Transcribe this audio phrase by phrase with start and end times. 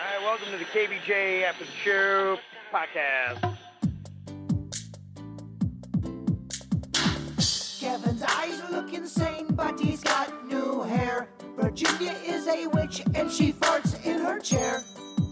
[0.00, 2.38] All right, welcome to the KVJ After the Show
[2.72, 3.56] podcast.
[7.80, 11.28] Kevin's eyes look insane, but he's got new hair.
[11.56, 14.82] Virginia is a witch and she farts in her chair.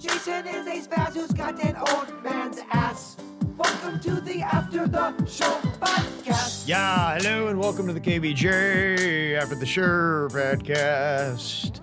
[0.00, 3.18] Jason is a spaz who's got an old man's ass.
[3.56, 6.66] Welcome to the After the Show podcast.
[6.66, 11.80] Yeah, hello and welcome to the KVJ After the Show podcast.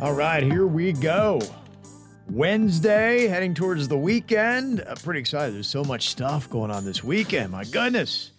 [0.00, 1.38] All right, here we go.
[2.30, 4.82] Wednesday, heading towards the weekend.
[4.86, 5.54] I'm pretty excited.
[5.54, 7.52] There's so much stuff going on this weekend.
[7.52, 8.32] My goodness.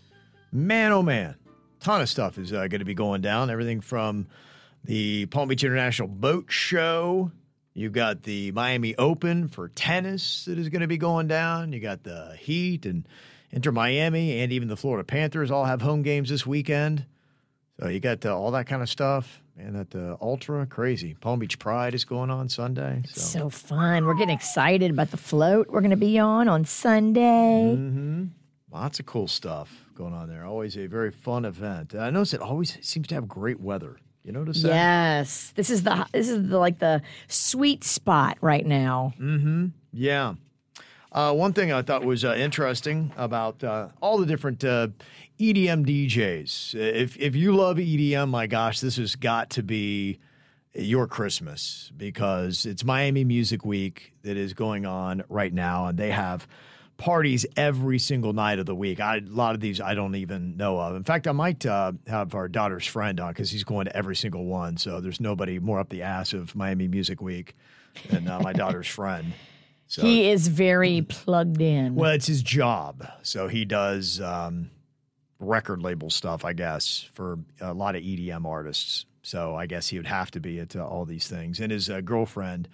[0.52, 1.36] Man, oh man.
[1.80, 3.50] Ton of stuff is uh, going to be going down.
[3.50, 4.28] Everything from
[4.84, 7.32] the Palm Beach International Boat Show.
[7.74, 11.72] You've got the Miami Open for tennis that is going to be going down.
[11.72, 13.08] You got the Heat and
[13.52, 17.06] Inter Miami and even the Florida Panthers all have home games this weekend.
[17.80, 19.42] So you got uh, all that kind of stuff.
[19.60, 23.02] And that uh, ultra crazy Palm Beach Pride is going on Sunday.
[23.08, 24.06] So, So fun.
[24.06, 27.74] We're getting excited about the float we're going to be on on Sunday.
[27.76, 28.26] Mm-hmm.
[28.72, 30.46] lots of cool stuff going on there.
[30.46, 31.96] Always a very fun event.
[31.96, 33.98] I notice it always seems to have great weather.
[34.24, 34.68] You notice that?
[34.68, 35.54] Yes.
[35.56, 39.14] This is the this is the like the sweet spot right now.
[39.20, 39.68] Mm-hmm.
[39.94, 40.36] Yeah.
[41.12, 44.90] Uh, one thing I thought was uh, interesting about uh, all the different uh,
[45.40, 46.76] EDM DJs.
[46.76, 50.20] If if you love EDM, my gosh, this has got to be
[50.74, 56.12] your Christmas because it's Miami Music Week that is going on right now, and they
[56.12, 56.48] have
[56.98, 59.00] parties every single night of the week.
[59.00, 60.96] I, a lot of these I don't even know of.
[60.96, 64.16] In fact, I might uh, have our daughter's friend on because he's going to every
[64.16, 64.78] single one.
[64.78, 67.56] So there's nobody more up the ass of Miami Music Week
[68.10, 69.34] than uh, my daughter's friend.
[69.88, 71.96] So, He is very plugged in.
[71.96, 73.08] well, it's his job.
[73.22, 74.70] So he does um,
[75.40, 79.06] record label stuff, I guess, for a lot of EDM artists.
[79.24, 81.60] So I guess he would have to be at uh, all these things.
[81.60, 82.68] And his uh, girlfriend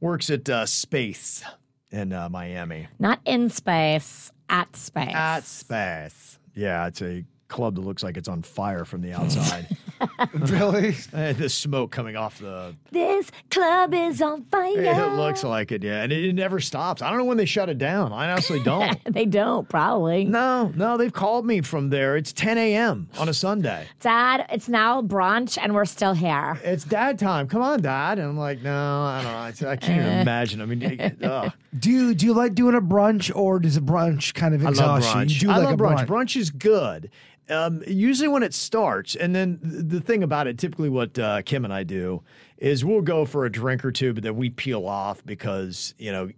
[0.00, 1.42] works at uh, Space
[1.90, 2.88] in uh, Miami.
[2.98, 5.14] Not in space, at space.
[5.14, 6.38] At Space.
[6.54, 9.68] Yeah, it's a club that looks like it's on fire from the outside.
[10.32, 10.94] Really?
[11.12, 12.74] Eh, the smoke coming off the.
[12.90, 14.70] this club is on fire.
[14.76, 16.02] It looks like it, yeah.
[16.02, 17.02] And it, it never stops.
[17.02, 18.12] I don't know when they shut it down.
[18.12, 18.98] I honestly don't.
[19.12, 20.24] they don't probably.
[20.24, 22.16] No, no, they've called me from there.
[22.16, 23.08] It's 10 a.m.
[23.18, 23.86] on a Sunday.
[24.00, 26.58] Dad, it's now brunch and we're still here.
[26.62, 27.48] It's dad time.
[27.48, 28.18] Come on, dad.
[28.18, 29.32] And I'm like, no, I don't
[29.62, 29.68] know.
[29.68, 30.60] I, I can't even imagine.
[30.60, 31.52] I mean, ugh.
[31.78, 34.70] Do you do you like doing a brunch or does a brunch kind of I
[34.70, 35.20] love exhaust you?
[35.20, 35.34] brunch.
[35.34, 35.98] You do I like love a brunch.
[35.98, 36.06] brunch.
[36.06, 37.10] Brunch is good.
[37.48, 41.42] Um, usually when it starts, and then th- the thing about it, typically what uh,
[41.42, 42.22] Kim and I do
[42.58, 46.12] is we'll go for a drink or two, but then we peel off because you
[46.12, 46.30] know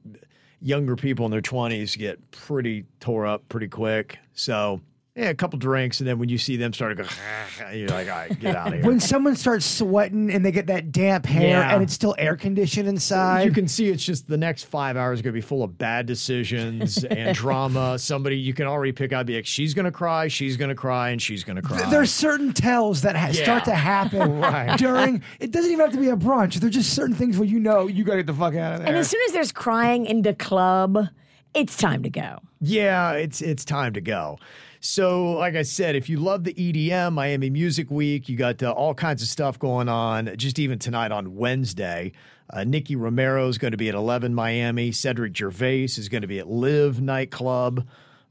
[0.61, 4.19] younger people in their twenties get pretty tore up pretty quick.
[4.35, 4.81] So
[5.19, 7.09] yeah, a couple drinks, and then when you see them start to go,
[7.75, 8.83] you're like, all right, get out of here.
[8.85, 11.75] When someone starts sweating and they get that damp hair Yeah.
[11.75, 15.21] and it's still air conditioned inside, you can see it's just the next five hours
[15.21, 17.99] are going to be full of bad decisions and drama.
[17.99, 20.75] Somebody you can already pick out, be like, she's going to cry, she's going to
[20.75, 21.89] cry, and she's going to cry.
[21.91, 23.73] there's certain tells that ha- start Yeah.
[23.73, 24.79] to happen Right.
[24.79, 25.23] during.
[25.41, 26.55] It doesn't even have to be a brunch.
[26.55, 28.89] There's just certain things where you know you gotta get the fuck out of there.
[28.89, 31.09] And as soon as there's crying in the club,
[31.55, 32.39] it's time to go.
[32.61, 34.39] Yeah, it's it's time to go.
[34.81, 38.71] So, like I said, if you love the EDM, Miami Music Week, you got uh,
[38.71, 40.37] all kinds of stuff going on.
[40.37, 42.13] Just even tonight on Wednesday,
[42.51, 44.93] uh, Nicky Romero is going to be at 11 Miami.
[44.93, 47.89] Cedric Gervais is going to be at LIV Nightclub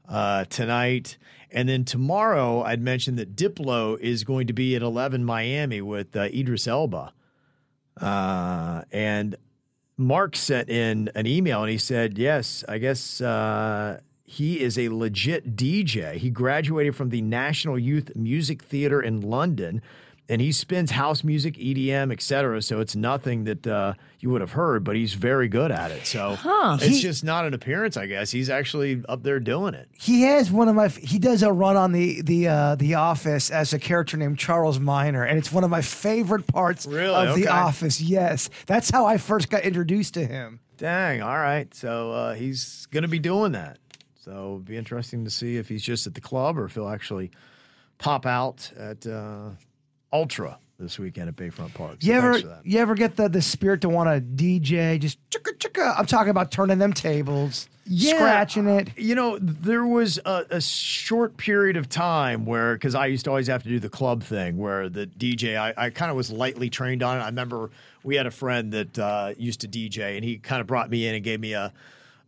[0.08, 1.18] uh, tonight.
[1.50, 6.16] And then tomorrow, I'd mentioned that Diplo is going to be at 11 Miami with
[6.16, 7.12] uh, Idris Elba.
[8.00, 9.36] Uh, and
[9.98, 14.90] Mark sent in an email and he said, Yes, I guess uh, he is a
[14.90, 16.16] legit DJ.
[16.16, 19.80] He graduated from the National Youth Music Theater in London
[20.30, 22.60] and he spins house music, EDM, etc.
[22.60, 26.04] So it's nothing that uh, you would have heard, but he's very good at it.
[26.06, 26.36] So
[26.74, 28.30] it's He- just not an appearance, I guess.
[28.30, 29.88] He's actually up there doing it.
[29.98, 30.88] he has one of my.
[30.88, 34.78] He does a run on the the uh, the Office as a character named Charles
[34.78, 37.14] Miner, and it's one of my favorite parts Really?
[37.14, 37.44] of Okay.
[37.44, 37.98] the Office.
[37.98, 40.60] Yes, that's how I first got introduced to him.
[40.76, 41.22] Dang.
[41.22, 41.72] All right.
[41.74, 43.78] So uh, he's going to be doing that.
[44.28, 46.90] So it'll be interesting to see if he's just at the club or if he'll
[46.90, 47.30] actually
[47.96, 49.48] pop out at uh,
[50.12, 51.96] Ultra this weekend at Bayfront Park.
[52.00, 52.66] So You ever thanks for that.
[52.66, 55.94] you ever get the the spirit to want to DJ just chicka chicka?
[55.98, 58.90] I'm talking about turning them tables, scratching it.
[58.98, 63.30] You know, there was a, a short period of time where, because I used to
[63.30, 66.30] always have to do the club thing, where the DJ, I, I kind of was
[66.30, 67.22] lightly trained on it.
[67.22, 67.70] I remember
[68.04, 71.08] we had a friend that uh, used to DJ, and he kind of brought me
[71.08, 71.72] in and gave me a,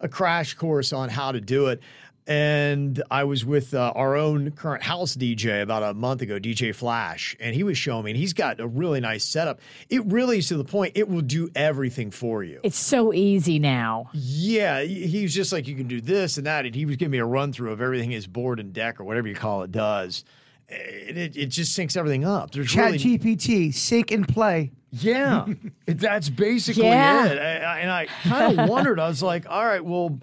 [0.01, 1.81] a crash course on how to do it.
[2.27, 6.73] and I was with uh, our own current house DJ about a month ago, DJ
[6.75, 9.61] Flash, and he was showing me, and he's got a really nice setup.
[9.89, 12.61] It really is to the point, it will do everything for you.
[12.63, 14.11] It's so easy now.
[14.13, 16.67] Yeah, he he was just like, you can do this and that.
[16.67, 19.05] And he was giving me a run through of everything his board and deck or
[19.05, 20.25] whatever you call it does.
[20.69, 22.53] And it, it just syncs everything up.
[22.53, 24.71] There's Chat really, GPT, sync and play.
[24.93, 25.47] Yeah,
[25.87, 27.27] it- that's basically Yeah.
[27.27, 27.39] it.
[27.39, 28.99] I, I, and I kind of wondered.
[29.01, 30.21] I was like, all right, well,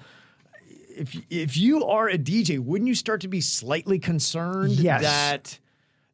[0.96, 5.02] if if you are a DJ, wouldn't you start to be slightly concerned Yes.
[5.02, 5.60] that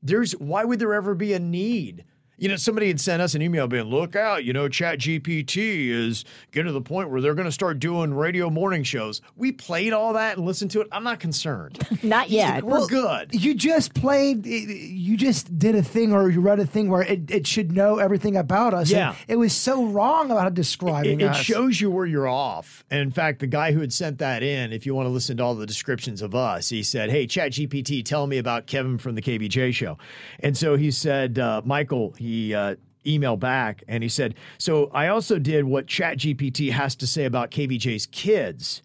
[0.01, 2.03] there's why would there ever be a need?
[2.37, 5.89] You know, somebody had sent us an email being, look out, you know, Chat GPT
[5.89, 9.21] is getting to the point where they're going to start doing radio morning shows.
[9.35, 10.87] We played all that and listened to it.
[10.91, 11.79] I'm not concerned.
[12.03, 12.63] Not yet.
[12.63, 13.33] We're good.
[13.33, 17.29] You just played, you just did a thing or you read a thing where it,
[17.29, 18.89] it should know everything about us.
[18.89, 19.15] and Yeah.
[19.27, 21.37] It was so wrong about describing It, it us.
[21.37, 22.83] shows you where you're off.
[22.89, 25.37] And in fact, the guy who had sent that in, if you want to listen
[25.37, 28.97] to all the descriptions of us, he said, Hey, Chat GPT, tell me about Kevin
[28.97, 29.97] from the KVJ show.
[30.39, 32.75] And so he said, uh, Michael, he uh,
[33.05, 37.51] emailed back and he said, So I also did what ChatGPT has to say about
[37.51, 38.81] KVJ's kids.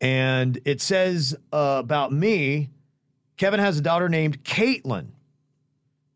[0.00, 2.68] And it says uh, about me,
[3.36, 5.06] Kevin has a daughter named Caitlin.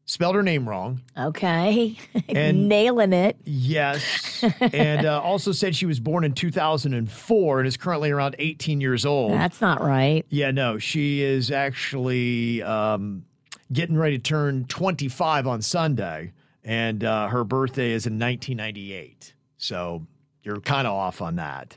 [0.04, 1.02] Spelled her name wrong.
[1.16, 1.96] Okay.
[2.28, 3.36] And- Nailing it.
[3.44, 4.42] Yes.
[4.60, 9.06] and uh, also said she was born in 2004 and is currently around 18 years
[9.06, 9.32] old.
[9.32, 10.26] That's not right.
[10.28, 13.24] yeah, no, she is actually um,
[13.72, 16.32] getting ready to turn 25 on Sunday,
[16.64, 19.34] and uh, her birthday is in 1998.
[19.58, 20.06] So
[20.42, 21.76] you're kind of off on that.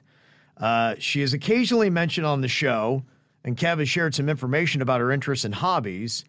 [0.57, 3.03] Uh, she is occasionally mentioned on the show,
[3.43, 6.25] and Kev has shared some information about her interests and hobbies.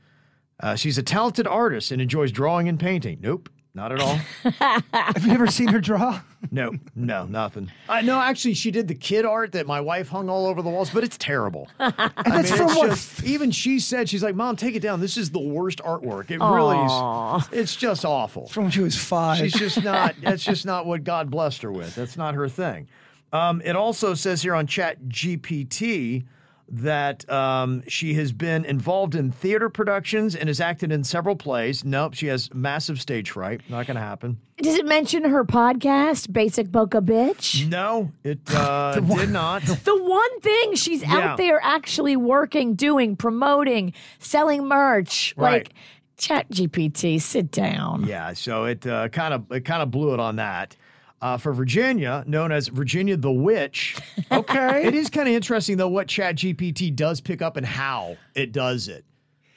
[0.60, 3.18] Uh, she's a talented artist and enjoys drawing and painting.
[3.20, 4.14] Nope, not at all.
[4.92, 6.20] Have you ever seen her draw?
[6.50, 7.72] No, no, nothing.
[7.88, 10.70] Uh, no, actually, she did the kid art that my wife hung all over the
[10.70, 11.68] walls, but it's terrible.
[11.80, 11.90] I
[12.24, 15.00] that's mean, from it's what- just, even she said, she's like, Mom, take it down.
[15.00, 16.30] This is the worst artwork.
[16.30, 17.48] It really is.
[17.62, 18.46] It's just awful.
[18.48, 19.38] From when she was five.
[19.38, 21.94] She's just not, that's just not what God blessed her with.
[21.94, 22.88] That's not her thing.
[23.32, 26.24] Um, it also says here on Chat GPT
[26.68, 31.84] that um, she has been involved in theater productions and has acted in several plays.
[31.84, 33.60] Nope, she has massive stage fright.
[33.68, 34.38] Not going to happen.
[34.58, 37.68] Does it mention her podcast, Basic Boca Bitch?
[37.68, 39.62] No, it uh, did not.
[39.84, 41.16] The one thing she's Yeah.
[41.32, 45.34] out there actually working, doing, promoting, selling merch.
[45.36, 45.52] Right.
[45.68, 45.74] Like,
[46.16, 48.04] Chat GPT, sit down.
[48.06, 50.76] Yeah, so it kind of it kind of blew it on that.
[51.24, 53.96] Uh, for Virginia, known as Virginia the Witch.
[54.30, 58.16] Okay, it is kind of interesting though what Chat GPT does pick up and how
[58.34, 59.04] it does it.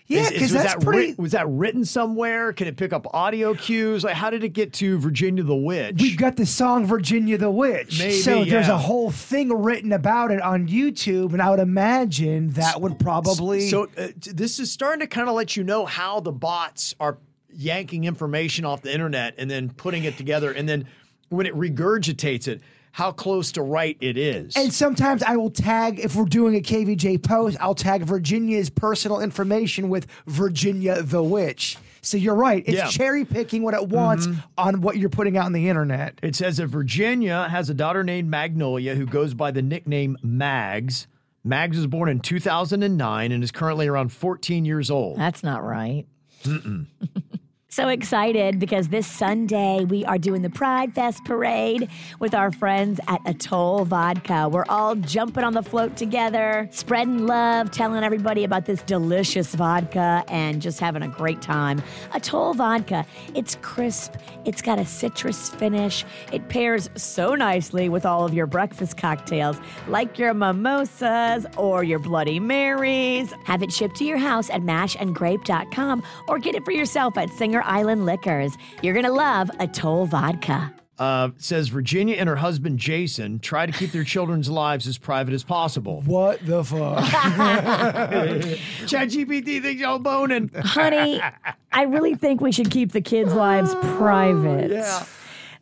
[0.05, 1.09] yeah, because that's that pretty.
[1.09, 2.53] writ- was that written somewhere?
[2.53, 4.03] Can it pick up audio cues?
[4.03, 5.99] Like, how did it get to Virginia the Witch?
[5.99, 7.99] We've got the song Virginia the Witch.
[7.99, 12.51] Maybe, so there's a whole thing written about it on YouTube, and I would imagine
[12.51, 13.69] that would probably.
[13.69, 17.17] So uh, this is starting to kind of let you know how the bots are
[17.51, 20.87] yanking information off the internet and then putting it together, and then
[21.29, 22.61] when it regurgitates it,
[22.93, 24.55] how close to right it is.
[24.57, 29.19] And sometimes I will tag, if we're doing a KVJ post, I'll tag Virginia's personal
[29.19, 31.77] information with Virginia the Witch.
[32.01, 32.63] So you're right.
[32.65, 32.83] It's Yeah.
[32.83, 32.89] Mm-hmm.
[32.91, 34.27] cherry picking what it wants
[34.57, 36.17] on what you're putting out on the internet.
[36.23, 41.07] It says that Virginia has a daughter named Magnolia who goes by the nickname Mags.
[41.43, 45.17] Mags was born in 2009 and is currently around 14 years old.
[45.19, 46.05] That's not right.
[47.77, 51.87] so excited because this Sunday we are doing the Pride Fest parade
[52.19, 54.49] with our friends at Atoll Vodka.
[54.51, 60.23] We're all jumping on the float together, spreading love, telling everybody about this delicious vodka,
[60.27, 61.83] and just having a great time.
[62.15, 63.05] Atoll Vodka,
[63.35, 66.03] it's crisp, it's got a citrus finish,
[66.33, 71.99] it pairs so nicely with all of your breakfast cocktails, like your mimosas or your
[71.99, 73.31] Bloody Marys.
[73.43, 77.61] Have it shipped to your house at mashandgrape.com or get it for yourself at Singer
[77.67, 78.57] Island Liquors.
[78.81, 80.73] You're going to love Atoll Vodka.
[80.97, 85.31] Uh, says Virginia and her husband Jason try to keep their children's lives as private
[85.35, 86.01] as possible.
[86.01, 87.03] What the fuck?
[88.87, 90.49] ChatGPT thinks y'all boning.
[90.55, 91.21] Honey,
[91.71, 94.71] I really think we should keep the kids' lives private.
[94.71, 95.05] Yeah.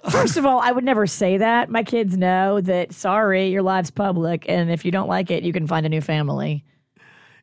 [0.10, 1.70] First of all, I would never say that.
[1.70, 4.46] My kids know that, sorry, your life's public.
[4.48, 6.64] And if you don't like it, you can find a new family.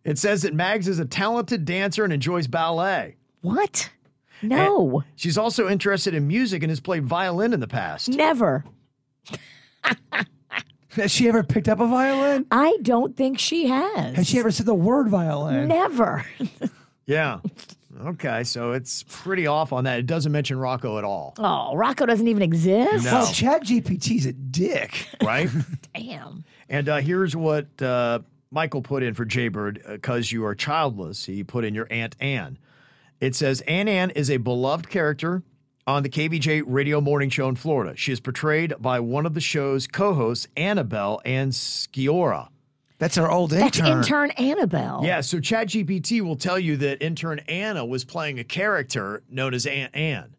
[0.04, 3.16] It says that Mags is a talented dancer and enjoys ballet.
[3.42, 3.90] What?
[4.42, 8.08] No, She's also interested in music and has played violin in the past.
[8.08, 8.64] never.
[10.90, 12.44] Has she ever picked up a violin?
[12.50, 14.14] I don't think she has.
[14.14, 15.68] Has she ever said the word violin?
[15.68, 16.24] Never.
[17.04, 17.40] Yeah.
[18.06, 19.98] Okay, so it's pretty off on that.
[19.98, 23.04] It doesn't mention Rocco at all, Oh, Rocco doesn't even exist?
[23.04, 23.12] No.
[23.12, 25.08] Well, Chat GPT's a dick.
[25.20, 25.50] right?
[25.94, 26.44] Damn.
[26.68, 28.20] and uh, here's what uh,
[28.52, 31.24] Michael put in for Jaybird because you are childless.
[31.24, 32.56] He put in your Aunt Anne.
[33.22, 35.44] It says Ann Ann is a beloved character
[35.86, 37.96] on the KVJ radio morning show in Florida.
[37.96, 42.48] She is portrayed by one of the show's co-hosts, Annabelle and Sciorra.
[42.98, 43.64] That's our old intern.
[43.64, 43.98] That's intern.
[43.98, 45.02] intern Annabelle.
[45.04, 49.66] Yeah, so ChatGPT will tell you that intern Anna was playing a character known as
[49.66, 50.34] Aunt Ann.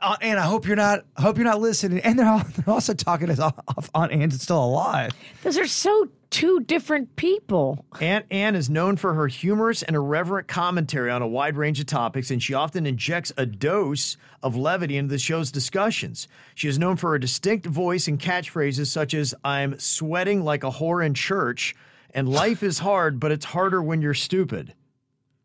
[0.00, 1.04] Uh, and I hope you're not.
[1.16, 2.00] I hope you're not listening.
[2.00, 5.12] And they're, all, they're also talking as off Aunt Anne's still alive.
[5.42, 7.84] Those are so two different people.
[8.00, 11.86] Aunt Anne is known for her humorous and irreverent commentary on a wide range of
[11.86, 16.28] topics, and she often injects a dose of levity into the show's discussions.
[16.54, 20.70] She is known for her distinct voice and catchphrases such as "I'm sweating like a
[20.70, 21.74] whore in church"
[22.12, 24.74] and "Life is hard, but it's harder when you're stupid."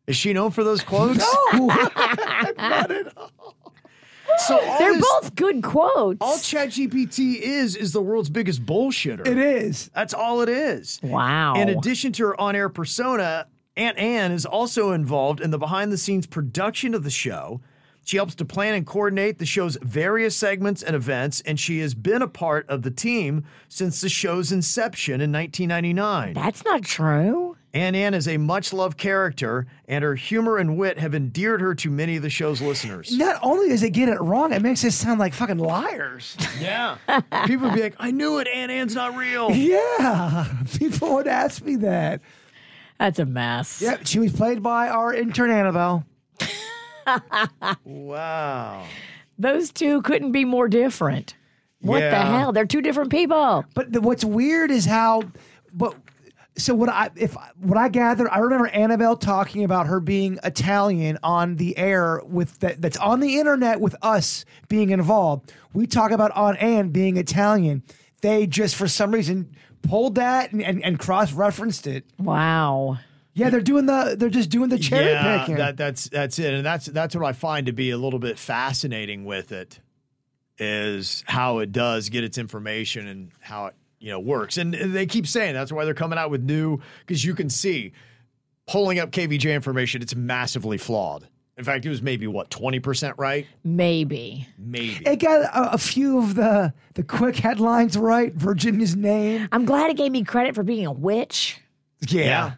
[0.07, 1.23] Is she known for those quotes?
[1.51, 1.69] So
[2.59, 3.40] all
[4.79, 6.17] They're this- both good quotes.
[6.21, 9.25] All ChatGPT is is the world's biggest bullshitter.
[9.27, 9.89] It is.
[9.93, 10.99] That's all it is.
[11.03, 11.55] wow.
[11.55, 13.47] In addition to her on air persona,
[13.77, 17.61] Aunt Anne is also involved in the behind the scenes production of the show.
[18.03, 21.93] She helps to plan and coordinate the show's various segments and events, and she has
[21.93, 26.33] been a part of the team since the show's inception in 1999.
[26.33, 27.50] That's not true.
[27.73, 31.73] Aunt Anne is a much loved character, and her humor and wit have endeared her
[31.75, 33.17] to many of the show's listeners.
[33.17, 36.35] Not only does it get it wrong, it makes us sound like fucking liars.
[36.59, 36.97] Yeah.
[37.45, 39.51] People would be like, I knew it, Aunt Anne's not real.
[39.51, 42.19] yeah, people would ask me that.
[42.99, 43.81] That's a mess.
[43.81, 46.05] Yep, she was played by our intern Annabelle.
[47.85, 48.85] Wow.
[49.37, 51.35] Those two couldn't be more different.
[51.81, 52.51] What the hell?
[52.51, 53.65] They're two different people.
[53.73, 55.23] But the, what's weird is how,
[55.73, 55.95] but
[56.57, 61.17] so what I if what I gathered, I remember Annabelle talking about her being Italian
[61.23, 65.51] on the air with that that's on the internet with us being involved.
[65.73, 67.83] We talk about on Anne being Italian.
[68.21, 72.05] They just for some reason pulled that and, and, and cross referenced it.
[72.19, 72.99] Wow.
[73.33, 75.55] Yeah, they're doing the they're just doing the cherry yeah, picking.
[75.55, 78.37] That, that's that's it, and that's that's what I find to be a little bit
[78.37, 79.79] fascinating with it
[80.57, 84.57] is how it does get its information and how it you know works.
[84.57, 87.93] And they keep saying that's why they're coming out with new because you can see
[88.67, 91.27] pulling up KVJ information, it's massively flawed.
[91.57, 94.47] In fact, it was maybe what twenty percent right, Maybe.
[94.57, 95.05] maybe.
[95.05, 98.33] it got a, a few of the the quick headlines right.
[98.33, 99.47] Virginia's name.
[99.51, 101.59] I'm glad it gave me credit for being a witch.
[102.07, 102.53] yeah,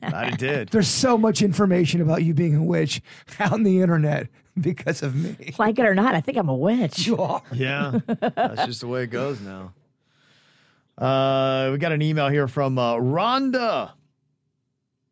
[0.00, 0.68] that it did.
[0.70, 3.00] There's so much information about you being a witch
[3.38, 4.28] out on the internet
[4.60, 5.54] because of me.
[5.58, 7.06] Like it or not, I think I'm a witch.
[7.06, 7.42] You are.
[7.52, 9.72] Yeah, that's just the way it goes now.
[10.98, 13.92] Uh, we got an email here from uh, Rhonda.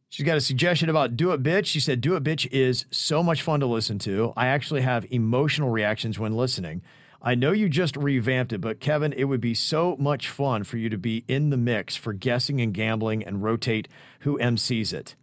[0.08, 1.66] She's got a suggestion about Do It Bitch.
[1.66, 4.32] She said, Do It Bitch is so much fun to listen to.
[4.36, 6.82] I actually have emotional reactions when listening.
[7.22, 10.78] I know you just revamped it, but Kevin, it would be so much fun for
[10.78, 13.88] you to be in the mix for guessing and gambling and rotate
[14.20, 15.16] who MCs it.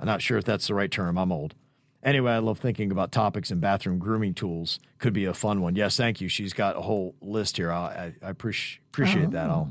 [0.00, 1.18] I'm not sure if that's the right term.
[1.18, 1.54] I'm old.
[2.02, 4.78] Anyway, I love thinking about topics and bathroom grooming tools.
[4.98, 5.76] Could be a fun one.
[5.76, 6.28] Yes, thank you.
[6.28, 7.70] She's got a whole list here.
[7.70, 9.48] I, I, I appreciate appreciate that.
[9.48, 9.70] I'll,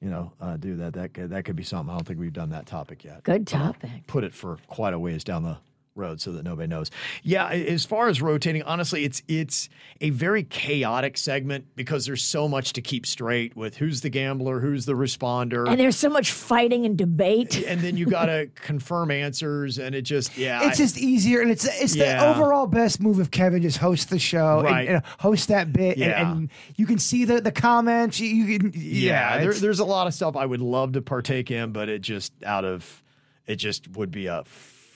[0.00, 0.94] you know, uh, do that.
[0.94, 1.92] That could, that could be something.
[1.92, 3.22] I don't think we've done that topic yet.
[3.24, 4.06] Good topic.
[4.06, 5.58] Put it for quite a ways down the
[5.98, 6.90] road so that nobody knows.
[7.22, 9.68] Yeah, as far as rotating, honestly, it's it's
[10.00, 14.60] a very chaotic segment because there's so much to keep straight with who's the gambler,
[14.60, 15.68] who's the responder.
[15.68, 17.56] And there's so much fighting and debate.
[17.66, 21.40] and then you got to confirm answers, and it just yeah, It's I- just easier,
[21.42, 22.20] and it's it's Yeah.
[22.20, 24.86] the overall best move if Kevin just hosts the show Right.
[24.88, 26.32] and, and host that bit, and- Yeah.
[26.32, 28.20] and, you can see the the comments.
[28.20, 31.02] You, you can yeah, yeah, there, there's a lot of stuff I would love to
[31.02, 33.02] partake in, but it just out of
[33.46, 34.44] it just would be a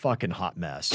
[0.03, 0.93] fucking hot mess.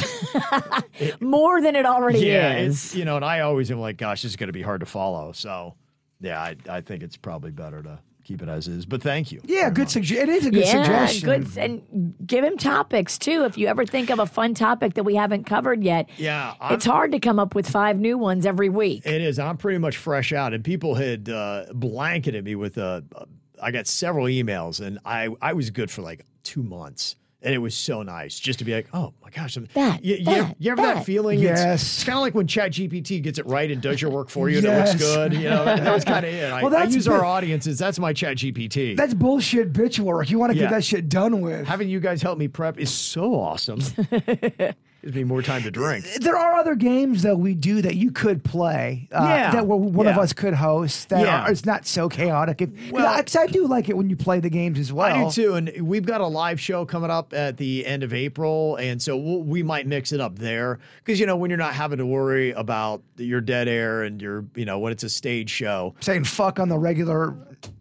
[1.22, 2.96] More than it already yeah, is.
[2.96, 4.86] you know, and I always am like, gosh, this is going to be hard to
[4.86, 5.32] follow.
[5.32, 5.76] So
[6.22, 8.86] yeah, I I think it's probably better to keep it as is.
[8.86, 9.40] But thank you.
[9.46, 10.28] yeah, good suggestion.
[10.30, 11.30] It is a good yeah, suggestion.
[11.30, 11.58] good.
[11.58, 13.46] And give him topics too.
[13.46, 16.74] If you ever think of a fun topic that we haven't covered yet, Yeah, I'm-
[16.74, 19.06] it's hard to come up with five new ones every week.
[19.06, 19.40] It is.
[19.40, 23.24] I'm pretty much fresh out, and people had uh, blanketed me with uh, uh,
[23.64, 27.60] I got several emails, and I I was good for like two months, and it
[27.60, 30.38] was so nice just to be like, oh my gosh, I'm, That, you, you, that,
[30.38, 31.06] ever, you ever that, that.
[31.06, 31.40] feeling?
[31.40, 31.82] Yes.
[31.84, 34.58] it's, kind of like when ChatGPT gets it right and does your work for you,
[34.58, 35.34] and it looks good.
[35.34, 36.52] You know, that, that was kind of it.
[36.52, 37.78] I, Well, I that's use our audiences.
[37.78, 38.98] That's my ChatGPT.
[38.98, 40.30] That's bullshit bitch work.
[40.30, 40.66] You want to Yeah.
[40.66, 41.68] get that shit done with.
[41.68, 43.82] Having you guys help me prep is so awesome.
[45.04, 46.06] Gives me more time to drink.
[46.22, 49.08] There are other games though we do that you could play.
[49.12, 49.52] Uh, Yeah.
[49.52, 51.10] that one of us could host.
[51.10, 51.44] That Yeah.
[51.44, 52.62] are, it's not so chaotic.
[52.62, 55.06] If, Well- I, I do like it when you play the games as well.
[55.16, 58.12] I do too, and we've got a live show coming up at the end of
[58.14, 61.58] April, and so we'll, we might mix it up there because you know when you're
[61.58, 65.10] not having to worry about your dead air and your you know when it's a
[65.10, 65.94] stage show.
[66.00, 67.36] Saying fuck on the regular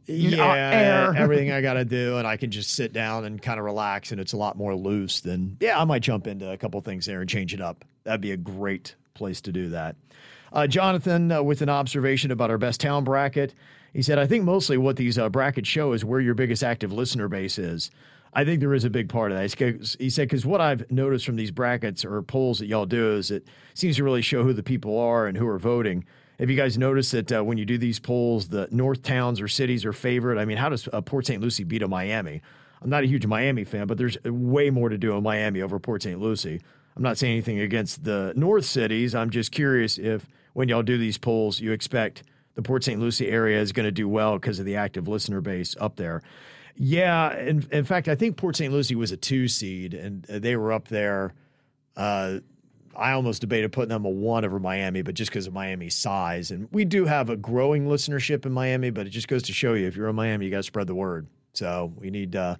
[0.06, 3.64] yeah, everything I got to do, and I can just sit down and kind of
[3.64, 5.20] relax, and it's a lot more loose.
[5.20, 7.84] than yeah, I might jump into a couple things there and change it up.
[8.04, 9.96] That'd be a great place to do that.
[10.52, 13.54] Uh, Jonathan, uh, with an observation about our best town bracket,
[13.92, 16.92] he said, "I think mostly what these uh, brackets show is where your biggest active
[16.92, 17.90] listener base is."
[18.36, 19.96] I think there is a big part of that.
[19.98, 23.30] He said, because what I've noticed from these brackets or polls that y'all do is
[23.30, 26.04] it seems to really show who the people are and who are voting.
[26.38, 29.48] Have you guys noticed that uh, when you do these polls, the north towns or
[29.48, 30.38] cities are favored?
[30.38, 31.40] I mean, how does uh, Port St.
[31.40, 32.42] Lucie beat a Miami?
[32.82, 35.78] I'm not a huge Miami fan, but there's way more to do in Miami over
[35.78, 36.20] Port St.
[36.20, 36.60] Lucie.
[36.94, 39.14] I'm not saying anything against the north cities.
[39.14, 42.22] I'm just curious if when y'all do these polls, you expect
[42.54, 43.00] the Port St.
[43.00, 46.22] Lucie area is going to do well because of the active listener base up there.
[46.74, 48.72] Yeah, in, in fact, I think Port St.
[48.72, 51.34] Lucie was a two seed, and uh, they were up there.
[51.96, 52.40] Uh,
[52.96, 56.50] I almost debated putting them a one over Miami, but just because of Miami's size,
[56.50, 59.74] and we do have a growing listenership in Miami, but it just goes to show
[59.74, 61.26] you if you're in Miami, you got to spread the word.
[61.52, 62.56] So we need uh,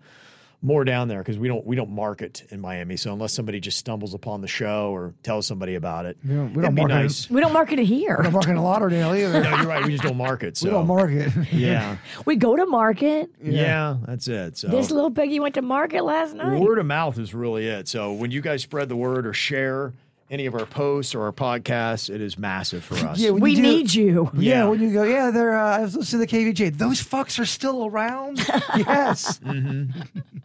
[0.62, 2.97] more down there because we don't we don't market in Miami.
[2.97, 6.55] So unless somebody just stumbles upon the show or tells somebody about it, We don't-
[6.55, 7.02] we it'd don't be market it.
[7.02, 7.31] nice.
[7.31, 8.16] We don't market it here.
[8.25, 9.43] I'm working in Lauderdale either.
[9.43, 9.85] No, you're right.
[9.85, 10.57] We just don't market.
[10.57, 11.31] So we don't market.
[11.52, 13.31] yeah, We go to market.
[13.43, 14.57] yeah, that's it.
[14.57, 16.59] So This little piggy went to market last night.
[16.59, 17.87] Word of mouth is really it.
[17.87, 19.93] So when you guys spread the word or share
[20.30, 23.18] any of our posts or our podcasts, it is massive for us.
[23.18, 24.30] Yeah, we you do- need you.
[24.35, 24.64] Yeah, Yeah.
[24.66, 25.56] when you go, yeah, they're.
[25.56, 26.78] Uh, I was listening to the KVJ.
[26.78, 28.38] Those fucks are still around.
[28.76, 29.40] yes.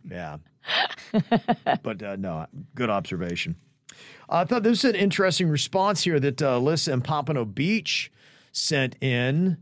[0.10, 0.38] Yeah.
[1.84, 2.46] but uh, no,
[2.76, 3.56] good observation.
[4.30, 8.12] I thought this was an interesting response here that uh, Alyssa in Pompano Beach
[8.52, 9.58] sent in.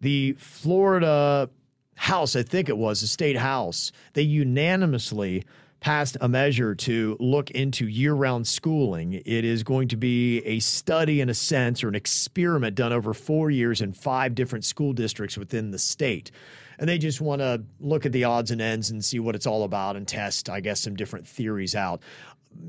[0.00, 1.48] The Florida
[1.94, 5.44] House, I think it was, the state house, they unanimously
[5.82, 9.14] passed a measure to look into year round schooling.
[9.14, 13.12] It is going to be a study, in a sense, or an experiment done over
[13.12, 16.30] four years in five different school districts within the state.
[16.78, 19.46] And they just want to look at the odds and ends and see what it's
[19.46, 22.00] all about and test, I guess, some different theories out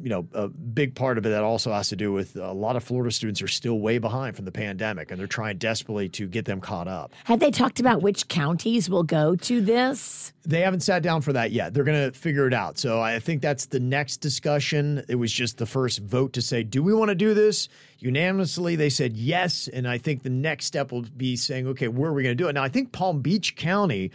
[0.01, 2.75] you know, a big part of it that also has to do with a lot
[2.75, 6.27] of Florida students are still way behind from the pandemic and they're trying desperately to
[6.27, 7.13] get them caught up.
[7.23, 10.33] Have they talked about which counties will go to this?
[10.43, 11.73] They haven't sat down for that yet.
[11.73, 12.77] They're going to figure it out.
[12.77, 15.03] So I think that's the next discussion.
[15.07, 17.69] It was just the first vote to say, do we want to do this?
[17.99, 19.69] Unanimously, they said yes.
[19.69, 22.43] And I think the next step will be saying, okay, where are we going to
[22.43, 22.53] do it?
[22.53, 24.11] Now, I think Palm Beach County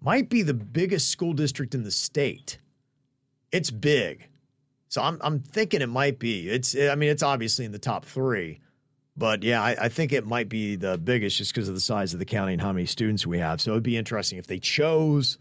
[0.00, 2.58] might be the biggest school district in the state.
[3.52, 4.28] It's big.
[4.88, 6.48] So I'm I'm thinking it might be.
[6.48, 8.60] It's I mean it's obviously in the top three,
[9.16, 12.12] but yeah, I, I think it might be the biggest just because of the size
[12.14, 13.60] of the county and how many students we have.
[13.60, 15.38] So it'd be interesting if they chose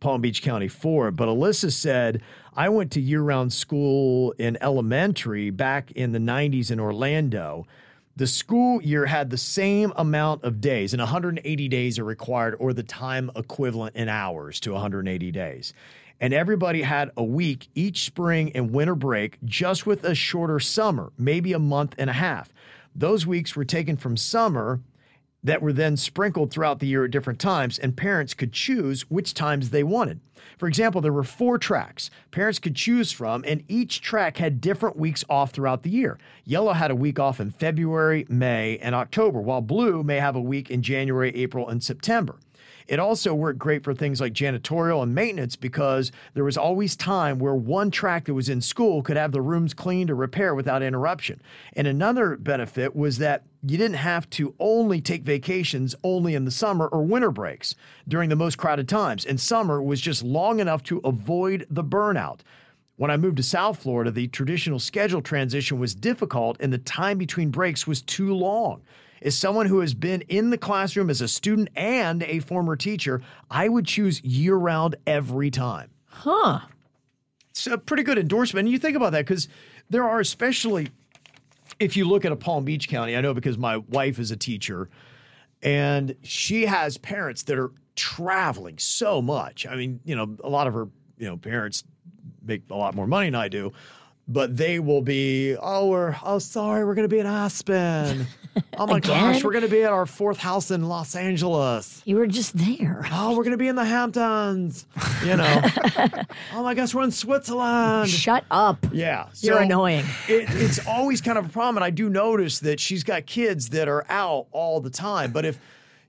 [0.00, 1.12] Palm Beach County for it.
[1.12, 2.22] But Alyssa said
[2.56, 7.66] I went to year-round school in elementary back in the 90s in Orlando.
[8.16, 12.72] The school year had the same amount of days, and 180 days are required, or
[12.72, 15.72] the time equivalent in hours to 180 days.
[16.20, 21.12] And everybody had a week each spring and winter break, just with a shorter summer,
[21.16, 22.52] maybe a month and a half.
[22.94, 24.80] Those weeks were taken from summer
[25.44, 29.34] that were then sprinkled throughout the year at different times, and parents could choose which
[29.34, 30.20] times they wanted.
[30.58, 34.96] For example, there were four tracks parents could choose from, and each track had different
[34.96, 36.18] weeks off throughout the year.
[36.44, 40.40] Yellow had a week off in February, May, and October, while blue may have a
[40.40, 42.36] week in January, April, and September.
[42.88, 47.38] It also worked great for things like janitorial and maintenance because there was always time
[47.38, 50.82] where one track that was in school could have the rooms cleaned or repaired without
[50.82, 51.42] interruption.
[51.74, 56.50] And another benefit was that you didn't have to only take vacations only in the
[56.50, 57.74] summer or winter breaks
[58.08, 59.26] during the most crowded times.
[59.26, 62.40] And summer was just long enough to avoid the burnout.
[62.96, 67.18] When I moved to South Florida, the traditional schedule transition was difficult and the time
[67.18, 68.80] between breaks was too long.
[69.22, 73.22] As someone who has been in the classroom as a student and a former teacher,
[73.50, 75.90] I would choose year round every time.
[76.06, 76.60] Huh.
[77.50, 78.66] It's a pretty good endorsement.
[78.66, 79.48] And you think about that because
[79.90, 80.88] there are, especially
[81.80, 84.36] if you look at a Palm Beach County, I know because my wife is a
[84.36, 84.88] teacher
[85.62, 89.66] and she has parents that are traveling so much.
[89.66, 91.84] I mean, you know, a lot of her, you know, parents
[92.44, 93.72] make a lot more money than I do.
[94.30, 98.26] But they will be, oh, we're, oh, sorry, we're going to be in Aspen.
[98.76, 102.02] Oh my gosh, we're going to be at our fourth house in Los Angeles.
[102.04, 103.04] You were just there.
[103.10, 104.86] Oh, we're going to be in the Hamptons.
[105.24, 105.62] You know,
[106.54, 108.10] oh my gosh, we're in Switzerland.
[108.10, 108.86] Shut up.
[108.92, 109.28] Yeah.
[109.40, 110.04] You're annoying.
[110.28, 111.78] It, it's always kind of a problem.
[111.78, 115.32] And I do notice that she's got kids that are out all the time.
[115.32, 115.58] But if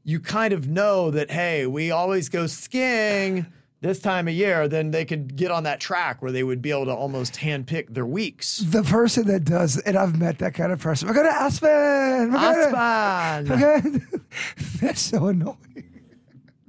[0.04, 3.46] you kind of know that, hey, we always go skiing
[3.82, 6.72] this time of year, then they could get on that track where they would be
[6.72, 8.58] able to almost handpick their weeks.
[8.58, 11.08] The person that does, and I've met that kind of person.
[11.08, 11.70] We're going to Aspen.
[11.70, 13.52] We're gonna- Aspen.
[13.52, 14.00] Okay.
[14.82, 15.58] That's so annoying.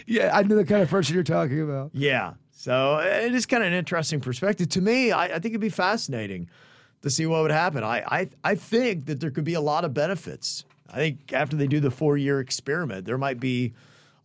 [0.07, 1.91] Yeah, I know the kind of person you're talking about.
[1.93, 2.35] Yeah.
[2.53, 4.69] So eh, it is kind of an interesting perspective.
[4.71, 6.49] To me, I, I think it'd be fascinating
[7.03, 7.83] to see what would happen.
[7.85, 10.65] I, I I think that there could be a lot of benefits.
[10.89, 13.73] I think after they do the four year experiment, there might be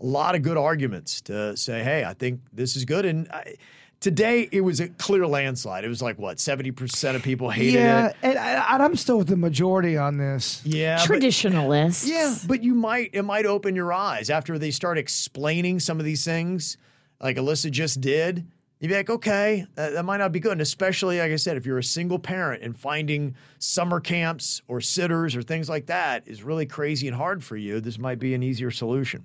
[0.02, 3.06] a lot of good arguments to say, hey, I think this is good.
[3.06, 3.56] And I,
[4.00, 5.86] today it was a clear landslide.
[5.86, 8.16] It was like what seventy percent of people hated yeah, it.
[8.24, 10.62] and, and I'm still with the majority on this.
[10.66, 12.10] Yeah, but- Traditionalists.
[12.10, 16.06] yeah, but you might it might open your eyes after they start explaining some of
[16.06, 16.78] these things,
[17.22, 18.46] like Alyssa just did.
[18.80, 20.54] You'd be like, okay, that, that might not be good.
[20.54, 24.82] And especially, like I said, if you're a single parent and finding summer camps or
[24.82, 28.34] sitters or things like that is really crazy and hard for you, this might be
[28.34, 29.24] an easier solution.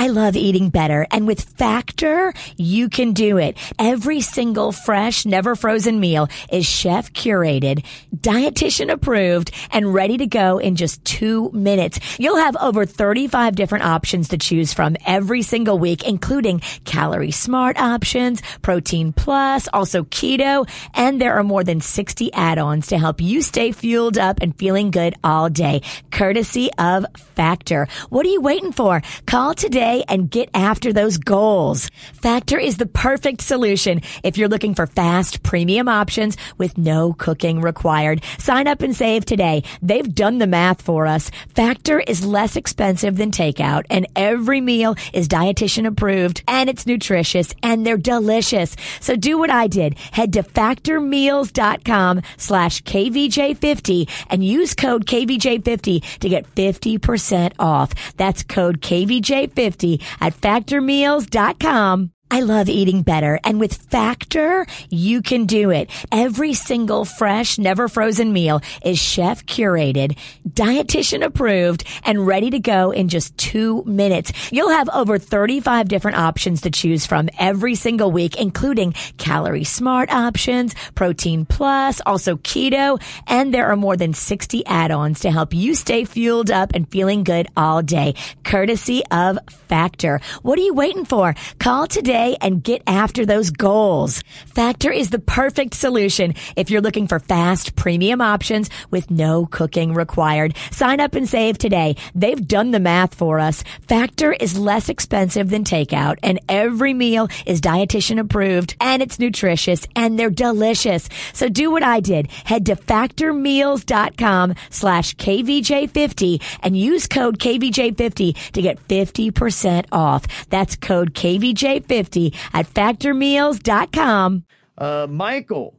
[0.00, 1.06] I love eating better.
[1.10, 3.58] And with Factor, you can do it.
[3.78, 7.84] Every single fresh, never frozen meal is chef curated,
[8.16, 12.00] dietitian approved, and ready to go in just two minutes.
[12.18, 17.78] You'll have over 35 different options to choose from every single week, including calorie smart
[17.78, 23.42] options, protein plus, also keto, and there are more than 60 add-ons to help you
[23.42, 27.86] stay fueled up and feeling good all day, courtesy of Factor.
[28.08, 29.02] What are you waiting for?
[29.26, 31.90] Call today and get after those goals.
[32.12, 37.60] Factor is the perfect solution if you're looking for fast premium options with no cooking
[37.60, 38.22] required.
[38.38, 39.62] Sign up and save today.
[39.82, 41.30] They've done the math for us.
[41.54, 47.54] Factor is less expensive than takeout and every meal is dietitian approved and it's nutritious
[47.62, 48.76] and they're delicious.
[49.00, 49.98] So do what I did.
[50.12, 58.16] Head to factormeals.com slash KVJ50 and use code KVJ50 to get 50% off.
[58.16, 59.79] That's code KVJ50
[60.20, 62.10] at factormeals.com.
[62.32, 63.40] I love eating better.
[63.42, 65.90] And with Factor, you can do it.
[66.12, 70.16] Every single fresh, never frozen meal is chef curated,
[70.48, 74.32] dietitian approved, and ready to go in just two minutes.
[74.52, 80.12] You'll have over 35 different options to choose from every single week, including calorie smart
[80.12, 85.74] options, protein plus, also keto, and there are more than 60 add-ons to help you
[85.74, 88.14] stay fueled up and feeling good all day,
[88.44, 89.36] courtesy of
[89.68, 90.20] Factor.
[90.42, 91.34] What are you waiting for?
[91.58, 94.22] Call today and get after those goals.
[94.46, 99.94] Factor is the perfect solution if you're looking for fast premium options with no cooking
[99.94, 100.54] required.
[100.70, 101.96] Sign up and save today.
[102.14, 103.64] They've done the math for us.
[103.88, 109.86] Factor is less expensive than takeout and every meal is dietitian approved and it's nutritious
[109.96, 111.08] and they're delicious.
[111.32, 112.30] So do what I did.
[112.44, 120.26] Head to factormeals.com slash KVJ50 and use code KVJ50 to get 50% off.
[120.50, 124.44] That's code KVJ50 at factormeals.com.
[124.78, 125.76] Uh, Michael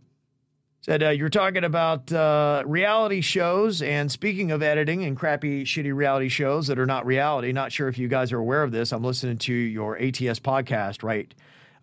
[0.81, 5.93] said uh, you're talking about uh, reality shows, and speaking of editing and crappy, shitty
[5.93, 7.51] reality shows that are not reality.
[7.51, 8.91] Not sure if you guys are aware of this.
[8.91, 11.33] I'm listening to your ATS podcast right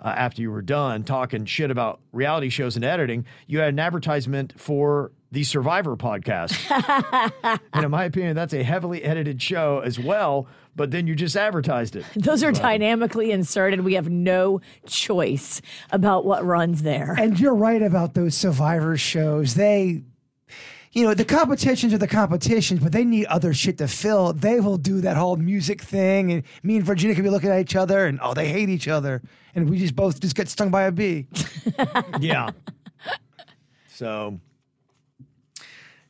[0.01, 3.25] uh, after you were done talking shit about reality shows and editing.
[3.47, 6.55] You had an advertisement for the Survivor podcast,
[7.73, 10.47] and in my opinion, that's a heavily edited show as well.
[10.75, 12.07] But then you just advertised it.
[12.15, 13.81] Those are dynamically inserted.
[13.81, 17.17] We have no choice about what runs there.
[17.19, 19.55] And you're right about those survivor shows.
[19.55, 20.05] They
[20.93, 24.33] you know, the competitions are the competitions, but they need other shit to fill.
[24.33, 27.61] They will do that whole music thing, and me and Virginia can be looking at
[27.61, 29.23] each other, and oh, they hate each other,
[29.55, 31.27] and we just both just get stung by a bee.
[32.21, 32.51] yeah.
[33.89, 34.41] So,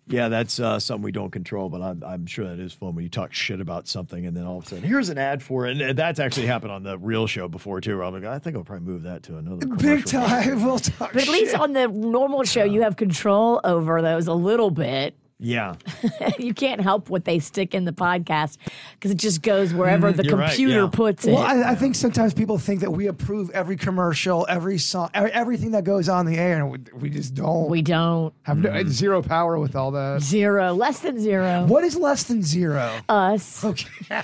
[0.09, 3.03] yeah, that's uh, something we don't control, but I'm, I'm sure that is fun when
[3.05, 5.67] you talk shit about something and then all of a sudden, here's an ad for
[5.67, 5.81] it.
[5.81, 7.97] And that's actually happened on the real show before, too.
[7.97, 10.21] Where I'm like, I think I'll probably move that to another Big commercial.
[10.23, 10.65] time.
[10.65, 11.13] We'll talk.
[11.13, 15.15] But at least on the normal show, you have control over those a little bit.
[15.41, 15.77] Yeah.
[16.39, 18.57] you can't help what they stick in the podcast
[18.95, 20.91] because it just goes wherever the You're right, computer yeah.
[20.93, 21.33] puts it.
[21.33, 25.31] Well, I, I think sometimes people think that we approve every commercial, every song, every,
[25.33, 27.71] everything that goes on the air, and we, we just don't.
[27.71, 28.35] we don't.
[28.43, 30.23] have no, zero power with all that.
[30.23, 31.67] Zero, less than zero.
[31.67, 32.99] What is less than zero?
[33.09, 33.65] Us.
[33.65, 33.89] Okay.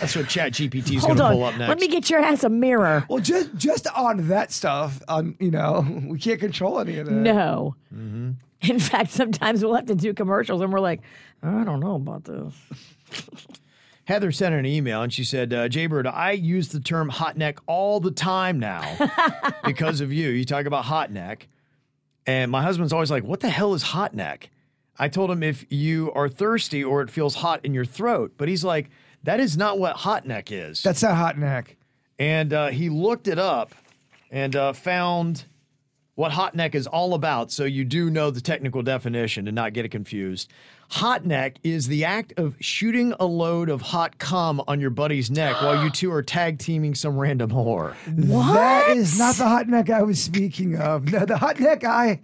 [0.00, 1.68] That's what Chat GPT is going to pull up next.
[1.68, 3.04] Let me get your ass a mirror.
[3.08, 7.12] Well, just just on that stuff, on you know, we can't control any of that.
[7.12, 7.76] No.
[7.94, 8.32] Mm-hmm.
[8.68, 11.00] In fact, sometimes we'll have to do commercials and we're like,
[11.42, 12.54] I don't know about this.
[14.06, 17.58] Heather sent an email and she said, uh, Jaybird, I use the term hot neck
[17.66, 18.82] all the time now
[19.64, 20.28] because of you.
[20.28, 21.48] You talk about hot neck.
[22.26, 24.50] And my husband's always like, What the hell is hot neck?
[24.98, 28.34] I told him if you are thirsty or it feels hot in your throat.
[28.36, 28.90] But he's like,
[29.24, 30.82] That is not what hot neck is.
[30.82, 31.76] That's that hot neck.
[32.18, 33.74] and uh, he looked it up
[34.30, 35.44] and uh, found
[36.14, 37.50] what hot neck is all about.
[37.50, 40.50] So you do know the technical definition and not get it confused.
[40.90, 45.30] Hot neck is the act of shooting a load of hot cum on your buddy's
[45.30, 47.94] neck while you two are tag teaming some random whore.
[48.26, 48.52] What?
[48.54, 51.10] That is not the hot neck I was speaking of.
[51.10, 52.20] No, the hot neck I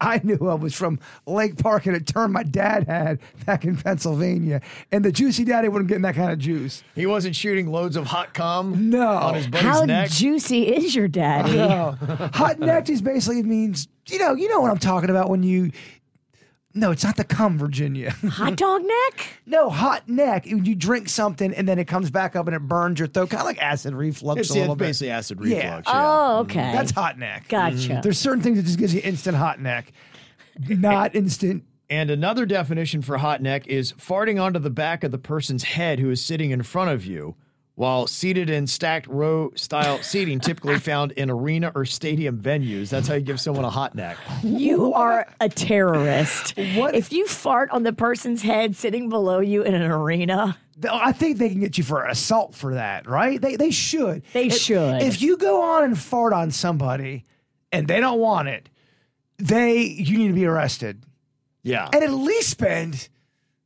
[0.00, 3.76] I knew of was from Lake Park and a term my dad had back in
[3.76, 4.60] Pennsylvania.
[4.92, 6.82] And the juicy daddy wasn't getting that kind of juice.
[6.94, 9.06] He wasn't shooting loads of hot cum No.
[9.08, 10.10] on his buddy's How neck.
[10.10, 11.52] juicy is your daddy?
[11.58, 11.96] No.
[12.32, 15.70] hot neck just basically means, you know, you know what I'm talking about when you
[16.74, 18.10] no, it's not the cum, Virginia.
[18.28, 19.40] Hot dog neck?
[19.46, 20.44] no, hot neck.
[20.46, 23.30] When you drink something and then it comes back up and it burns your throat,
[23.30, 24.84] kind of like acid reflux it's, a little it's bit.
[24.84, 25.62] basically acid reflux.
[25.64, 25.82] Yeah.
[25.86, 26.50] Oh, mm-hmm.
[26.50, 26.72] okay.
[26.72, 27.48] That's hot neck.
[27.48, 27.76] Gotcha.
[27.76, 28.02] Mm.
[28.02, 29.92] There's certain things that just gives you instant hot neck,
[30.68, 31.64] not instant.
[31.90, 35.98] And another definition for hot neck is farting onto the back of the person's head
[35.98, 37.34] who is sitting in front of you
[37.78, 42.88] while seated in stacked row style seating typically found in arena or stadium venues.
[42.88, 44.16] That's how you give someone a hot neck.
[44.42, 46.54] You are a terrorist.
[46.74, 46.96] What?
[46.96, 50.58] If you fart on the person's head sitting below you in an arena,
[50.90, 53.40] I think they can get you for assault for that, right?
[53.40, 54.24] They they should.
[54.32, 55.00] They If- should.
[55.00, 57.22] If you go on and fart on somebody
[57.70, 58.68] and they don't want it,
[59.38, 61.04] they you need to be arrested
[61.62, 61.88] Yeah.
[61.92, 63.08] and at least spend.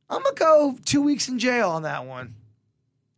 [0.07, 2.35] I'm gonna go two weeks in jail on that one.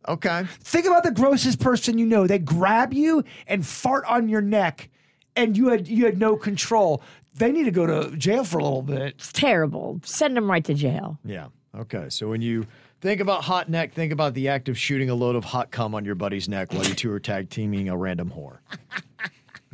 [0.08, 0.44] Okay.
[0.60, 2.26] Think about the grossest person you know.
[2.26, 4.88] They grab you and fart on your neck,
[5.34, 7.02] and you had you had no control.
[7.34, 9.02] They need to go to jail for a little bit.
[9.02, 10.00] it's terrible.
[10.04, 11.18] Send them right to jail.
[11.24, 11.48] Yeah.
[11.76, 12.06] Okay.
[12.08, 12.66] So when you
[13.02, 15.94] think about hot neck, think about the act of shooting a load of hot cum
[15.94, 18.58] on your buddy's neck while you two are tag teaming a random whore.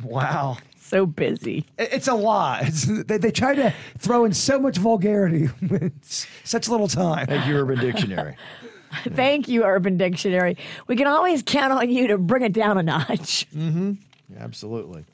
[0.03, 0.57] Wow.
[0.77, 1.65] So busy.
[1.77, 2.63] It's a lot.
[2.67, 5.93] It's, they, they try to throw in so much vulgarity with
[6.43, 7.27] such little time.
[7.27, 8.35] Thank you, Urban Dictionary.
[9.03, 10.57] Thank you, Urban Dictionary.
[10.87, 13.47] We can always count on you to bring it down a notch.
[13.55, 13.93] Mm-hmm.
[14.39, 15.05] Absolutely.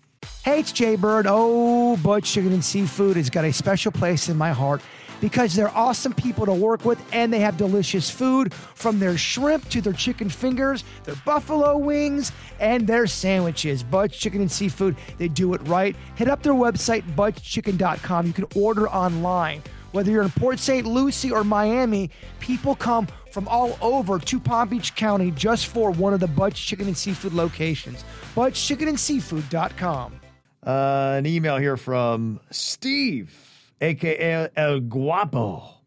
[0.43, 1.25] Hey, it's Jay Bird.
[1.27, 4.81] Oh, Butch Chicken and Seafood has got a special place in my heart
[5.21, 9.67] because they're awesome people to work with and they have delicious food from their shrimp
[9.69, 13.83] to their chicken fingers, their buffalo wings, and their sandwiches.
[13.83, 15.95] Butch Chicken and Seafood, they do it right.
[16.15, 18.27] Hit up their website, butchchicken.com.
[18.27, 19.61] You can order online.
[19.91, 20.85] Whether you're in Port St.
[20.85, 26.13] Lucie or Miami, people come from all over to Palm Beach County just for one
[26.13, 28.03] of the Butch Chicken and Seafood locations.
[28.35, 30.19] ButchChickenandSeafood.com.
[30.65, 33.33] Uh, an email here from Steve,
[33.81, 35.78] aka El Guapo.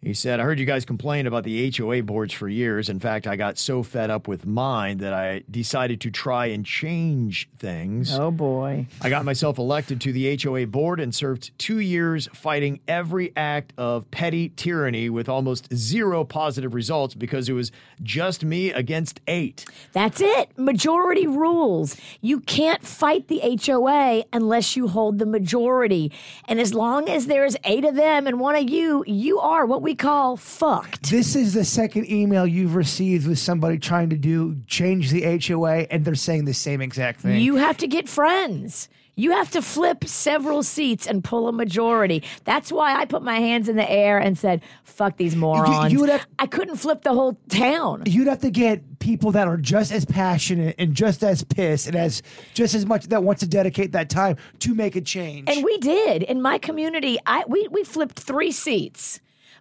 [0.00, 2.88] He said, I heard you guys complain about the HOA boards for years.
[2.88, 6.64] In fact, I got so fed up with mine that I decided to try and
[6.64, 8.16] change things.
[8.16, 8.86] Oh, boy.
[9.02, 13.72] I got myself elected to the HOA board and served two years fighting every act
[13.76, 19.64] of petty tyranny with almost zero positive results because it was just me against eight.
[19.92, 20.56] That's it.
[20.56, 21.96] Majority rules.
[22.20, 26.12] You can't fight the HOA unless you hold the majority.
[26.46, 29.82] And as long as there's eight of them and one of you, you are what
[29.82, 31.10] we call fucked.
[31.10, 35.86] This is the second email you've received with somebody trying to do change the HOA,
[35.90, 37.40] and they're saying the same exact thing.
[37.40, 38.88] You have to get friends.
[39.14, 42.22] You have to flip several seats and pull a majority.
[42.44, 45.92] That's why I put my hands in the air and said, fuck these morons.
[45.92, 48.04] you would have- I couldn't flip the whole town.
[48.06, 51.96] You'd have to get people that are just as passionate and just as pissed and
[51.96, 52.22] as
[52.54, 55.48] just as much that wants to dedicate that time to make a change.
[55.50, 57.18] And we did in my community.
[57.26, 59.18] I we we flipped three seats,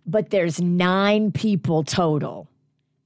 [0.08, 2.48] but there's nine people total,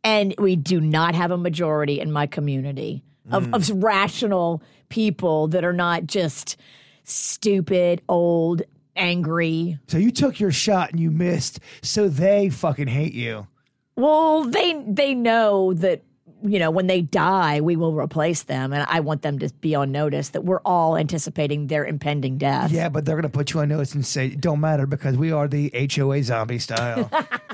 [0.03, 3.83] and we do not have a majority in my community of, of mm.
[3.83, 6.57] rational people that are not just
[7.03, 8.61] stupid, old,
[8.95, 9.79] angry.
[9.87, 13.47] so you took your shot and you missed, so they fucking hate you.
[13.95, 16.01] Well, they they know that
[16.43, 19.75] you know when they die, we will replace them, and I want them to be
[19.75, 22.71] on notice that we're all anticipating their impending death.
[22.71, 25.47] Yeah, but they're gonna put you on notice and say don't matter because we are
[25.47, 27.09] the HOA zombie style.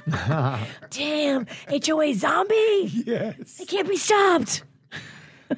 [0.89, 2.91] Damn, HOA zombie.
[3.06, 3.60] yes.
[3.60, 4.63] It can't be stopped.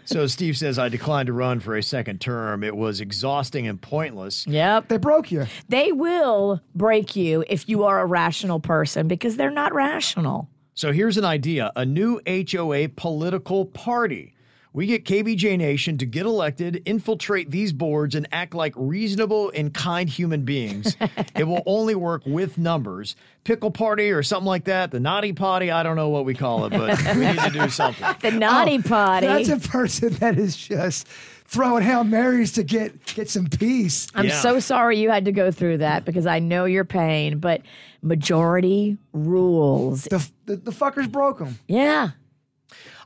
[0.06, 2.64] So Steve says, I declined to run for a second term.
[2.64, 4.46] It was exhausting and pointless.
[4.46, 4.88] Yep.
[4.88, 5.48] They broke you.
[5.68, 10.48] They will break you if you are a rational person because they're not rational.
[10.80, 14.34] So here's an idea a new HOA political party.
[14.72, 19.74] We get KVJ Nation to get elected, infiltrate these boards, and act like reasonable and
[19.74, 20.96] kind human beings.
[21.36, 23.16] it will only work with numbers.
[23.46, 24.92] Pickle party or something like that.
[24.92, 25.72] The naughty potty.
[25.72, 28.06] I don't know what we call it, but we need to do something.
[28.22, 29.26] The naughty Oh, potty.
[29.26, 31.08] That's a person that is just
[31.48, 34.08] throwing Hail Marys to get get some peace.
[34.14, 34.40] I'm Yeah.
[34.40, 37.64] so sorry you had to go through that because I know your pain, but
[38.04, 40.04] majority rules.
[40.04, 41.58] The, the, the fuckers broke them.
[41.68, 42.12] Yeah.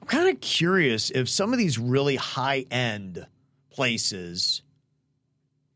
[0.03, 3.25] I'm kind of curious if some of these really high end
[3.69, 4.61] places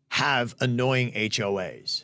[0.10, 2.04] have annoying HOAs.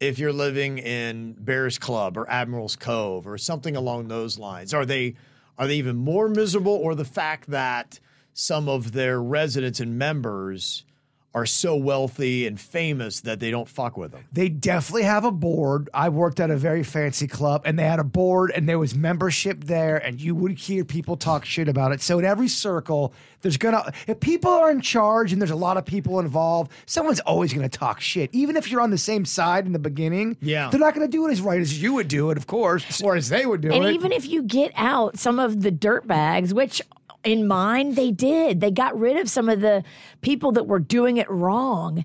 [0.00, 4.74] if you're living in Bears Club or Admiral's Cove or something along those lines?
[4.74, 5.14] Are they
[5.56, 8.00] are they even more miserable, or the fact that
[8.32, 10.84] some of their residents and members
[11.34, 14.24] are so wealthy and famous that they don't fuck with them?
[14.32, 15.88] They definitely have a board.
[15.94, 18.94] I worked at a very fancy club and they had a board and there was
[18.94, 22.02] membership there and you would hear people talk shit about it.
[22.02, 25.76] So in every circle, there's gonna if people are in charge and there's a lot
[25.76, 28.28] of people involved, someone's always gonna talk shit.
[28.32, 30.68] Even if you're on the same side in the beginning, Yeah.
[30.70, 33.16] they're not gonna do it as right as you would do it, of course, or
[33.16, 33.86] as they would do And it.
[33.88, 36.82] And even if you get out some of the dirt bags, which
[37.24, 39.84] in mind, they did, they got rid of some of the
[40.20, 42.04] people that were doing it wrong.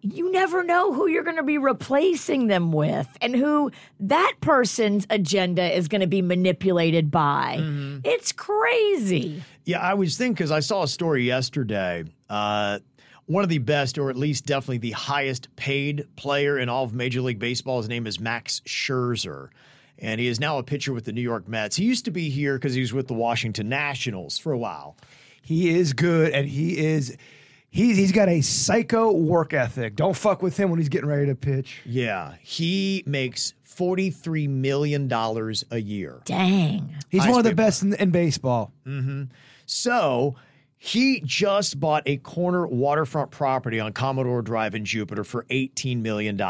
[0.00, 5.06] You never know who you're going to be replacing them with and who that person's
[5.10, 7.56] agenda is going to be manipulated by.
[7.60, 7.98] Mm-hmm.
[8.04, 9.42] It's crazy.
[9.64, 12.04] Yeah, I was thinking because I saw a story yesterday.
[12.30, 12.78] Uh,
[13.26, 16.94] one of the best, or at least definitely the highest paid player in all of
[16.94, 19.50] Major League Baseball, his name is Max Scherzer.
[20.00, 21.76] And he is now a pitcher with the New York Mets.
[21.76, 24.96] He used to be here because he was with the Washington Nationals for a while.
[25.42, 27.16] he is good and he is
[27.70, 29.94] he, he's got a psycho work ethic.
[29.96, 31.80] Don't fuck with him when he's getting ready to pitch.
[31.84, 36.20] Yeah, he makes $43 million a year.
[36.24, 36.94] Dang.
[37.10, 37.56] He's Ice one of the paper.
[37.56, 38.72] best in, in baseball.
[38.86, 39.24] Mm-hmm.
[39.66, 40.34] So
[40.78, 46.40] he just bought a corner waterfront property on Commodore Drive in Jupiter for $18 million.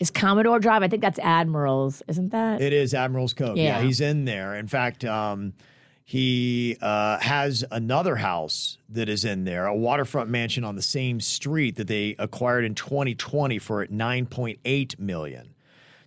[0.00, 0.82] Is Commodore Drive?
[0.82, 2.60] I think that's Admiral's, isn't that?
[2.60, 3.56] It is Admiral's Cove.
[3.56, 3.78] Yeah.
[3.78, 3.82] Yeah.
[3.82, 4.54] he's in there.
[4.56, 5.54] In fact, um,
[6.04, 11.20] he uh, has another house that is in there, a waterfront mansion on the same
[11.20, 15.54] street that they acquired in 2020 for 9.8 million.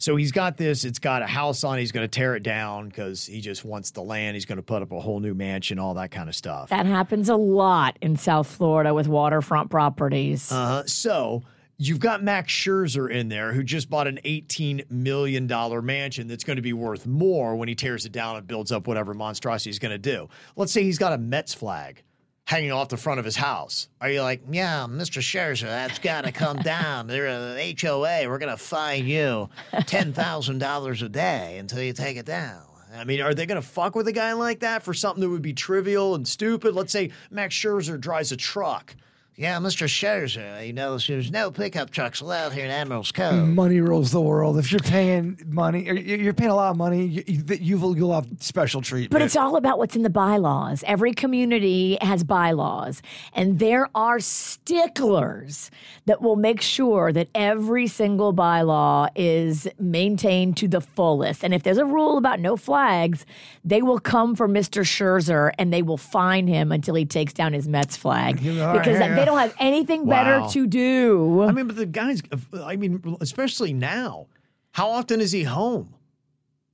[0.04, 0.84] So he's got this.
[0.84, 1.78] It's got a house on.
[1.78, 1.80] it.
[1.80, 4.36] He's going to tear it down because he just wants the land.
[4.36, 6.68] He's going to put up a whole new mansion, all that kind of stuff.
[6.72, 10.52] that happens a lot in South Florida with waterfront properties.
[10.52, 10.84] Uh-huh.
[10.88, 11.42] so
[11.78, 15.48] you've got Max Scherzer in there who just bought an $18 million
[15.86, 18.88] mansion that's going to be worth more when he tears it down and builds up
[18.88, 20.28] whatever monstrosity he's going to do.
[20.58, 22.04] Let's say he's got a Mets flag
[22.46, 23.88] hanging off the front of his house.
[24.02, 25.22] Are you like, yeah, Mr.
[25.22, 27.08] Scherzer, that's got to come down.
[27.08, 28.28] They're an HOA.
[28.28, 32.64] We're going to fine you $10,000 a day until you take it down.
[32.96, 35.30] I mean, are they going to fuck with a guy like that for something that
[35.30, 36.76] would be trivial and stupid?
[36.76, 38.96] Let's say Max Scherzer drives a truck.
[39.36, 39.88] Yeah, Mr.
[39.88, 43.48] Scherzer, you know, there's no pickup trucks allowed here in Admiral's Cove.
[43.48, 44.60] Money rules the world.
[44.60, 47.98] If you're paying money, or you- you're paying a lot of money, you, you, you'll
[47.98, 49.10] you'll have special treatment.
[49.10, 50.84] But it's all about what's in the bylaws.
[50.86, 53.02] Every community has bylaws,
[53.34, 55.72] and there are sticklers
[56.06, 61.44] that will make sure that every single bylaw is maintained to the fullest.
[61.44, 63.26] And if there's a rule about no flags,
[63.66, 64.84] they will come for Mr.
[64.84, 69.00] Scherzer and they will fine him until he takes down his Mets flag Yeah, because
[69.00, 69.23] yeah.
[69.24, 71.44] They don't have anything better to do.
[71.44, 72.22] I mean, but the guys,
[72.54, 74.28] I mean, especially now,
[74.72, 75.94] how often is he home?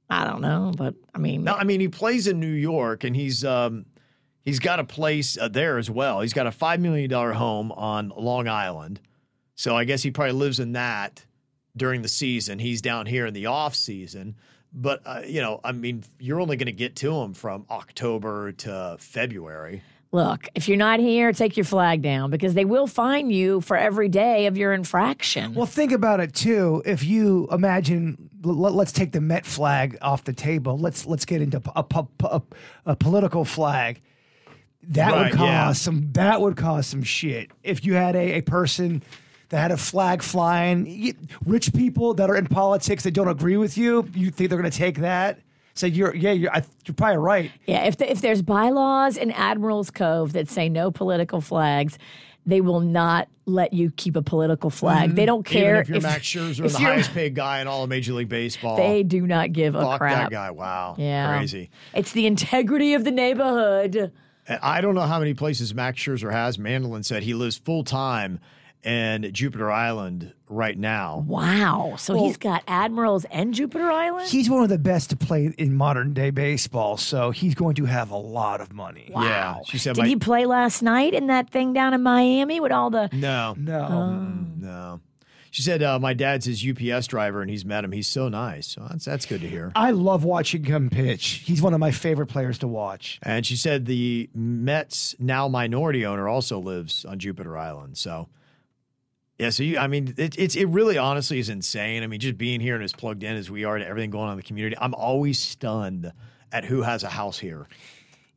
[0.10, 3.16] I don't know, but I mean, No, I mean, he plays in New York and
[3.16, 3.86] he's, um,
[4.42, 6.22] he's got a place uh, there as well.
[6.22, 9.00] He's got a $5 million home on Long Island.
[9.56, 11.26] So I guess he probably lives in that
[11.78, 12.58] during the season.
[12.60, 14.36] He's down here in the off season.
[14.72, 18.52] But, uh, you know, I mean, you're only going to get to him from October
[18.54, 19.82] to February.
[20.12, 23.78] Look, if you're not here, take your flag down because they will fine you for
[23.78, 25.54] every day of your infraction.
[25.54, 26.82] Well, think about it too.
[26.84, 30.80] If you imagine, l- let's take the Met flag off the table.
[30.80, 32.42] Let's let's get into a, a, a,
[32.88, 34.02] a political flag.
[34.82, 35.72] That Right, would cause yeah.
[35.74, 36.12] some.
[36.14, 37.52] That would cause some shit.
[37.64, 39.04] If you had a, a person
[39.50, 41.14] that had a flag flying, you,
[41.46, 44.72] rich people that are in politics that don't agree with you, you think they're going
[44.72, 45.40] to take that?
[45.74, 47.52] So you're yeah, you're, I, you're probably right.
[47.66, 51.98] yeah, if, the, if there's bylaws in Admiral's Cove that say no political flags,
[52.46, 55.10] they will not let you keep a political flag.
[55.10, 55.16] Mm-hmm.
[55.16, 57.84] They don't care Even if you're Max Scherzer, if the highest paid guy in all
[57.84, 58.78] of Major League Baseball.
[58.78, 60.30] They do not give a crap.
[60.30, 60.52] that guy.
[60.52, 60.96] Wow.
[60.98, 61.70] Yeah, Crazy.
[61.94, 64.12] It's the integrity of the neighborhood.
[64.48, 66.58] And I don't know how many places Max Scherzer has.
[66.58, 68.40] Mandolin said he lives full time
[68.84, 71.24] in Jupiter Island right now.
[71.28, 71.96] Wow.
[71.98, 74.30] So he's got Admirals and Jupiter Island.
[74.30, 77.86] He's one of the best to play in modern day baseball, so he's going to
[77.86, 79.12] have a lot of money.
[79.14, 79.58] Yeah.
[79.66, 82.72] She said, Did my, he play last night in that thing down in Miami with
[82.72, 83.10] all the?
[83.12, 83.84] no, No.
[83.84, 85.02] Um, no.
[85.52, 87.92] She said, uh, my dad's his UPS driver and he's met him.
[87.92, 88.68] He's so nice.
[88.68, 89.72] So that's, that's good to hear.
[89.76, 91.44] I love watching him pitch.
[91.46, 93.20] He's one of my favorite players to watch.
[93.24, 97.98] And she said the Mets now minority owner also lives on Jupiter Island.
[97.98, 98.30] So,
[99.40, 102.04] yeah, so you, I mean, it, it's it really honestly is insane.
[102.04, 104.26] I mean, just being here and as plugged in as we are to everything going
[104.26, 106.12] on in the community, I'm always stunned
[106.52, 107.68] at who has a house here.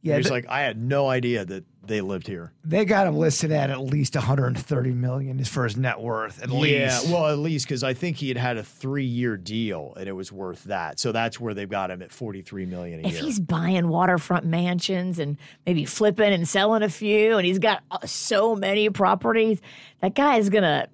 [0.00, 2.52] Yeah, He's like, I had no idea that they lived here.
[2.64, 6.42] They got him listed at at least 130 million is for his net worth.
[6.42, 7.08] At Yeah, least.
[7.12, 10.32] well, at least because I think he had had a three-year deal and it was
[10.32, 10.98] worth that.
[10.98, 13.22] So that's where they've got him at forty-three million a If year.
[13.22, 17.98] he's buying waterfront mansions and maybe flipping and selling a few, and he's got uh,
[18.06, 19.60] so many properties,
[20.00, 20.88] that guy is gonna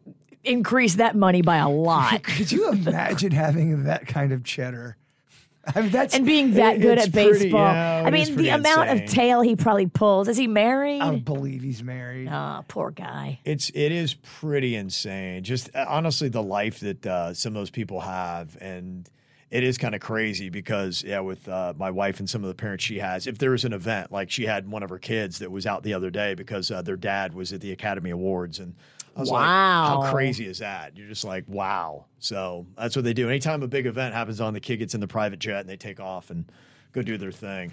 [0.44, 2.22] increase that money by a lot.
[2.24, 4.96] Could you imagine having that kind of cheddar?
[5.74, 7.60] I mean, that's and being that It- good at pretty- baseball.
[7.72, 10.28] yeah, I mean, the amount of tail he probably pulls.
[10.28, 11.00] Is he married?
[11.00, 12.28] I don't believe he's married.
[12.28, 13.40] oh, poor guy.
[13.44, 15.42] It's it is pretty insane.
[15.44, 19.08] Just uh, honestly, the life that uh, some of those people have, and
[19.50, 22.54] it is kind of crazy because yeah, with uh, my wife and some of the
[22.54, 25.38] parents she has, if there was an event like she had one of her kids
[25.38, 28.58] that was out the other day because uh, their dad was at the Academy Awards,
[28.58, 28.74] and
[29.18, 30.02] I was like, Wow.
[30.04, 30.96] how crazy is that?
[30.96, 32.04] You're just like, wow.
[32.20, 33.28] So that's what they do.
[33.28, 35.76] Anytime a big event happens on, the kid gets in the private jet and they
[35.76, 36.44] take off and
[36.92, 37.72] go do their thing.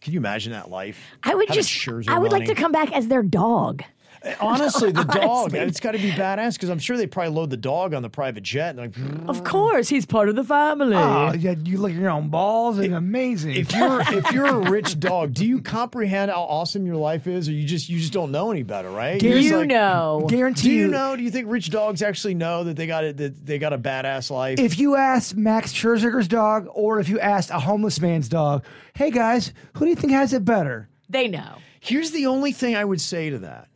[0.00, 0.98] Can you imagine that life?
[1.24, 1.70] I would Having just.
[1.70, 3.82] Scherzer I would like to come back as their dog.
[4.40, 5.58] Honestly, the dog, Honestly.
[5.60, 8.10] it's got to be badass because I'm sure they probably load the dog on the
[8.10, 8.76] private jet.
[8.76, 10.96] And like, Of course, he's part of the family.
[10.96, 12.78] Oh, yeah, you look at your own balls.
[12.78, 13.56] It's amazing.
[13.56, 17.48] if you're if you're a rich dog, do you comprehend how awesome your life is,
[17.48, 19.22] or you just you just don't know any better, right?
[19.22, 20.26] You're you like, know.
[20.28, 21.16] guarantee Do you know?
[21.16, 23.16] Do you think rich dogs actually know that they got it?
[23.18, 24.58] That they got a badass life?
[24.58, 28.64] if you asked Max Scherzinger's dog, or if you asked a homeless man's dog,
[28.94, 30.88] hey guys, who do you think has it better?
[31.08, 31.56] They know.
[31.80, 33.68] Here's the only thing I would say to that.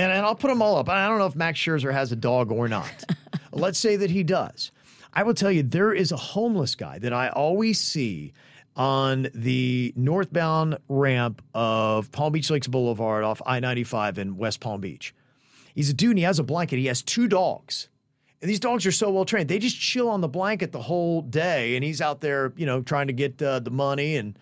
[0.00, 0.88] And, and I'll put them all up.
[0.88, 3.04] I don't know if Max Scherzer has a dog or not.
[3.52, 4.70] Let's say that he does.
[5.12, 8.32] I will tell you, there is a homeless guy that I always see
[8.76, 14.80] on the northbound ramp of Palm Beach Lakes Boulevard off I 95 in West Palm
[14.80, 15.14] Beach.
[15.74, 16.78] He's a dude and he has a blanket.
[16.78, 17.88] He has two dogs.
[18.40, 19.50] And these dogs are so well trained.
[19.50, 21.76] They just chill on the blanket the whole day.
[21.76, 24.38] And he's out there, you know, trying to get uh, the money and,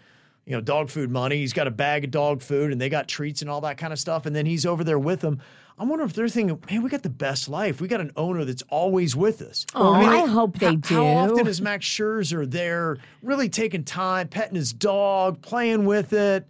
[0.48, 1.36] you know, dog food money.
[1.36, 3.92] He's got a bag of dog food and they got treats and all that kind
[3.92, 4.24] of stuff.
[4.24, 5.42] And then he's over there with them.
[5.78, 7.82] I wonder if they're thinking, man, we got the best life.
[7.82, 9.66] We got an owner that's always with us.
[9.74, 10.94] Oh, I hope they how, do.
[10.94, 16.46] How often is Max Scherzer there really taking time, petting his dog, playing with it?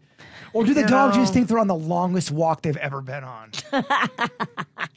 [0.52, 1.22] Or do the You dogs know.
[1.22, 3.50] just think they're on the longest walk they've ever been on?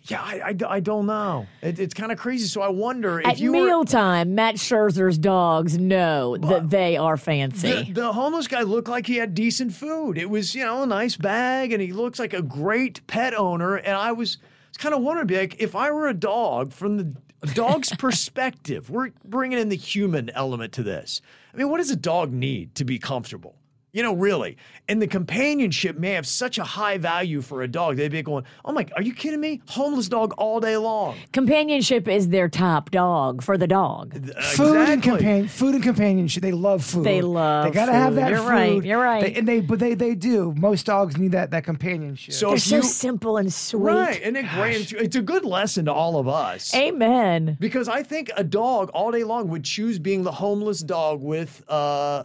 [0.06, 1.48] Yeah, I, I, I don't know.
[1.62, 2.46] It, it's kind of crazy.
[2.48, 3.66] So I wonder if At you were.
[3.66, 7.92] mealtime, Matt Scherzer's dogs know that they are The, fancy.
[7.94, 10.18] the homeless guy looked like he had decent food.
[10.18, 13.76] It was, you know, a nice bag, and he looks like a great pet owner.
[13.76, 14.38] And I was,
[14.70, 17.16] was kind of wondering, be like, if I were a dog, from the
[17.54, 21.22] dog's perspective, we're bringing in the human element to this.
[21.54, 23.56] I mean, what does a dog need to be comfortable?
[23.94, 24.56] You know, really.
[24.88, 27.98] And the companionship may have such a high value for a dog.
[27.98, 29.62] They'd be going, oh my, are you kidding me?
[29.68, 31.18] Homeless dog all day long.
[31.34, 34.14] Companionship is their top dog for the dog.
[34.14, 35.02] Food and Exactly.
[35.02, 36.42] companion, food and companionship.
[36.42, 37.04] They love food.
[37.04, 38.20] They love They gotta have food.
[38.24, 38.48] that You're food.
[38.50, 38.84] right.
[38.86, 39.22] You're right.
[39.24, 40.54] They- and they, but they, they do.
[40.58, 42.34] Most dogs need that that companionship.
[42.34, 43.82] So They're if so you, simple and sweet.
[43.92, 44.78] right, and it great.
[44.78, 46.74] It's, it's a good lesson to all of us.
[46.74, 47.58] Amen.
[47.60, 51.62] Because I think a dog all day long would choose being the homeless dog with
[51.68, 52.24] uh,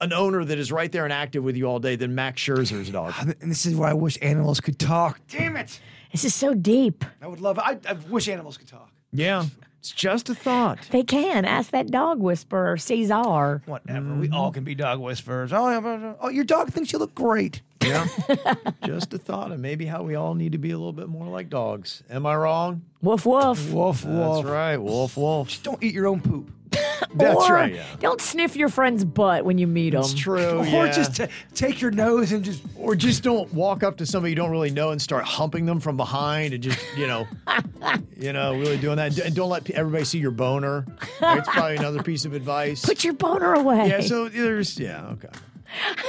[0.00, 2.90] an owner that is right there and active with you all day than Max Scherzer's
[2.90, 3.14] dog.
[3.20, 5.20] and this is why I wish animals could talk.
[5.28, 5.80] Damn it!
[6.12, 7.04] This is so deep.
[7.20, 7.58] I would love.
[7.58, 8.90] I, I wish animals could talk.
[9.12, 9.46] Yeah,
[9.78, 10.78] it's just a thought.
[10.90, 11.44] They can.
[11.44, 13.62] Ask that dog whisperer, Cesar.
[13.66, 14.14] Whatever.
[14.14, 14.34] We mm-hmm.
[14.34, 15.52] all can be dog whisperers.
[15.52, 17.62] Oh, uh, oh, your dog thinks you look great.
[17.82, 18.06] Yeah,
[18.84, 21.28] just a thought, and maybe how we all need to be a little bit more
[21.28, 22.02] like dogs.
[22.10, 22.82] Am I wrong?
[23.00, 23.72] Wolf woof woof.
[23.72, 25.48] Woof That's right, wolf, wolf.
[25.48, 26.50] Just don't eat your own poop.
[27.14, 27.74] That's or right.
[27.74, 30.00] Yeah, Don't sniff your friend's butt when you meet them.
[30.00, 30.58] it's true.
[30.58, 30.92] Or yeah.
[30.92, 32.62] just t- take your nose and just.
[32.76, 35.80] or just don't walk up to somebody you don't really know and start humping them
[35.80, 37.26] from behind and just you know
[38.16, 40.84] you know really doing that and don't let everybody see your boner
[41.20, 43.88] that's probably another piece of advice Put your boner away.
[43.88, 45.28] yeah so there's yeah okay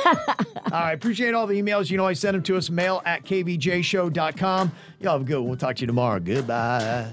[0.06, 3.24] all right appreciate all the emails you know i send them to us mail at
[3.26, 7.10] kvjshow.com y'all have a good one we'll talk to you tomorrow goodbye